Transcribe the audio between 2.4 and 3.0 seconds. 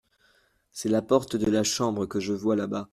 là-bas.